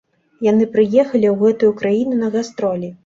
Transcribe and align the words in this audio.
Яны 0.45 0.65
прыехалі 0.75 1.27
ў 1.33 1.35
гэтую 1.43 1.69
краіну 1.83 2.17
на 2.23 2.27
гастролі. 2.39 2.91